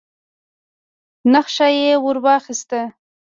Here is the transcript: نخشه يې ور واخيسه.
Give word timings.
نخشه 1.33 1.67
يې 1.79 1.91
ور 2.03 2.17
واخيسه. 2.23 2.81